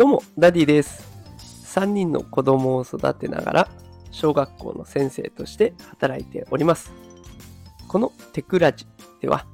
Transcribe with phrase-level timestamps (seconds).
[0.00, 1.06] どうも、ダディです。
[1.76, 3.68] 3人の子供を育てながら、
[4.10, 6.90] 小学校の先生として働いております。
[7.86, 8.86] このテクラジ
[9.20, 9.44] では、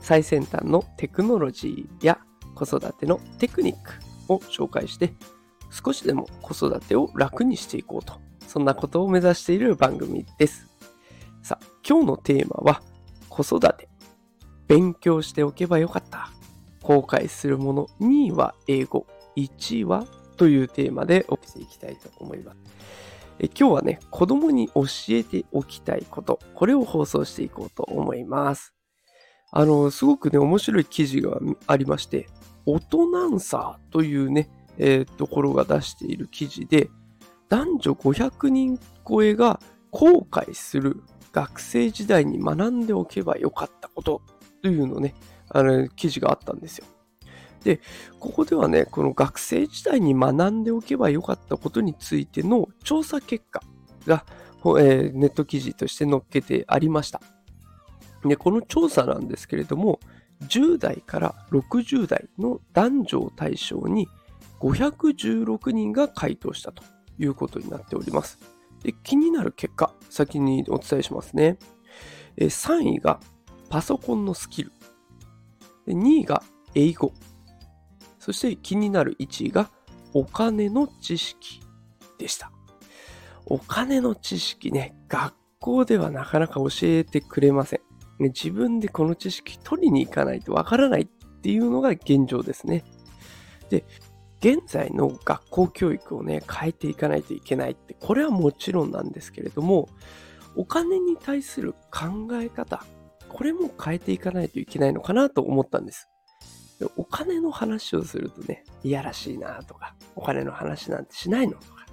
[0.00, 2.20] 最先端のテクノロジーや
[2.54, 3.94] 子育てのテクニック
[4.32, 5.14] を紹介して、
[5.68, 10.68] 少しでも子育てを楽にしていこうと、そんなことを目指している番組です。
[11.42, 12.82] さあ、今日のテーマは、
[13.28, 13.88] 子育て。
[14.68, 16.30] 勉強しておけばよかった。
[16.82, 22.58] 後悔するもの2位は英語、1位はというテーマでお送りしていきたいと思います。
[23.38, 28.74] え今日はね、子供に教えておきたいこと、これを放送していこうと思います。
[29.50, 32.28] あの、すごくね、面白い記事がありまして、
[32.66, 36.90] 大人ンサーというね、えーところが出している記事で、
[37.48, 39.60] 男女500人超えが
[39.90, 41.02] 後悔する
[41.32, 44.22] 学生時代に学んでおけばよかったこと
[44.62, 45.14] というのね、
[45.50, 46.86] あの記事があったんですよ。
[47.64, 47.80] で、
[48.18, 53.62] ここではね、この学生時代に学んでおけばよかったことについての調査結果
[54.06, 54.24] が、
[54.64, 57.20] えーネット記事として載っけてありました。
[58.24, 60.00] で、この調査なんですけれども、
[60.48, 64.08] 10代から60代の男女を対象に
[64.60, 66.82] 516人が回答したと
[67.18, 68.38] いうことになっております。
[68.82, 71.58] で気になる結果、先にお伝えしますね。
[72.36, 73.20] 3位が
[73.68, 74.72] パソコンのスキル。
[75.86, 76.42] 2位が
[76.74, 77.12] 英語。
[78.22, 79.68] そして気になる1位が
[80.14, 81.60] お金の知識
[82.18, 82.52] でした。
[83.46, 87.80] お金の知識ね、学校ではなかなか教えてくれません。
[88.22, 91.06] ね自分でこの知識取りに行かないとわからないっ
[91.40, 92.84] ていうのが現状ですね。
[93.70, 93.84] で、
[94.38, 99.88] 現在の学校教育をね、変えていかないといけないって、これはもちろんなんですけれども、
[100.54, 102.84] お金に対する考え方、
[103.28, 106.08] これも変えていかないといけないのかなと思ったんです。
[106.96, 111.86] お金の話をするとね、いやらしいなとか、お金の話なんてしないのとか、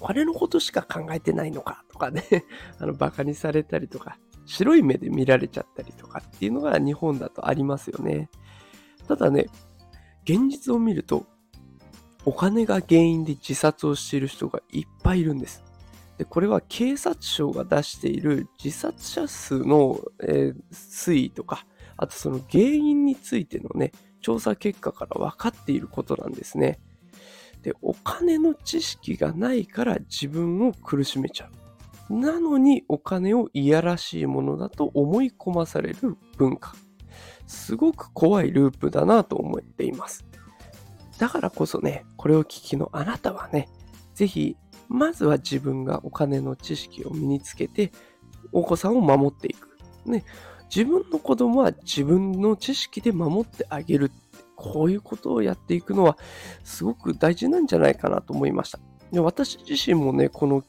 [0.00, 2.24] お金のことしか考えてないのかとかね、
[2.78, 8.28] あの、バカにされたりとか、白い目で見られちゃったりとかっていうのが日本だとありますよね。
[9.08, 9.46] ただね、
[10.24, 11.26] 現実を見ると、
[12.26, 15.62] お金が原因で自殺をしている人がいっぱいいるんです。
[16.18, 21.66] で、これは警察庁が出している自殺者数の、えー推移とか、
[21.96, 26.80] あとその原因についてのね、調査結果から分かっていることなんですね。
[27.62, 31.50] で、お金の知識がないから自分を苦しめちゃ
[32.10, 32.14] う。
[32.14, 36.74] なのにお金をいやらしいものだと思い込まされる文化。
[37.46, 40.24] すごく怖いループだなと思っています。
[41.18, 43.68] だからこそね、これを聞きのあなたはね、
[44.14, 44.56] ぜひ、
[44.88, 47.92] まずは自分がお金の知識を身につけて、
[48.52, 49.76] お子さんを守っていく。
[50.06, 50.24] ね、
[50.74, 54.10] 自分の子供は自分の知識で守ってあげる。
[54.56, 56.16] こういうことをやっていくのは、
[56.62, 58.78] すごく大事なんじゃないかなと思いました。
[59.20, 60.62] 私自身もね、この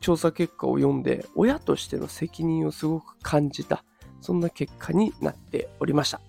[0.00, 3.84] 調査結果を読んで、親としての責任をすごく感じた、
[4.20, 6.20] そんな結果になっておりました。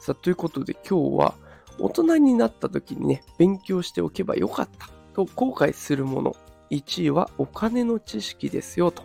[0.00, 1.34] さあ、ということで今日は、
[1.80, 6.36] 大人になった時にね、勉強しておけばよかったと後悔するもの。
[6.70, 9.04] 1位はお金の知識ですよと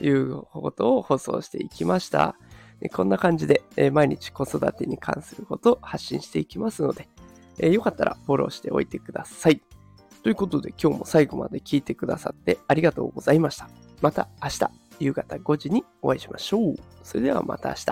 [0.00, 2.36] いうことを放送していきました。
[2.88, 7.08] こんな感じで、え毎日子育てに関することを発信していきますので、
[7.58, 9.62] えーよかったらフォローしておいてください。
[10.22, 13.68] ということで今日も最後まで聞いてくださってありがとうございました。
[14.00, 16.74] また明日夕方5時にお会いしましょう。
[17.02, 17.84] それではまた明日。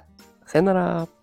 [0.46, 1.19] さよなら。